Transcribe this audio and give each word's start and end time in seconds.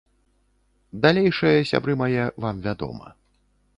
Далейшае, 1.03 1.53
сябры 1.73 1.93
мае, 2.03 2.25
вам 2.47 2.55
вядома. 2.65 3.07